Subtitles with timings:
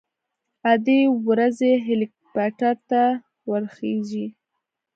[0.71, 3.03] ادې ورځي هليكاپټر ته
[3.49, 4.25] ورخېژي.